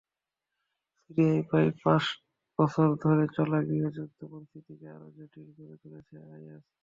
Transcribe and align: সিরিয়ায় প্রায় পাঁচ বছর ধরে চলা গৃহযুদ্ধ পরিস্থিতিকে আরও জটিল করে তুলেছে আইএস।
সিরিয়ায় 0.99 1.43
প্রায় 1.49 1.69
পাঁচ 1.81 2.03
বছর 2.59 2.87
ধরে 3.03 3.23
চলা 3.35 3.59
গৃহযুদ্ধ 3.67 4.19
পরিস্থিতিকে 4.31 4.85
আরও 4.95 5.07
জটিল 5.15 5.47
করে 5.57 5.75
তুলেছে 5.81 6.15
আইএস। 6.27 6.63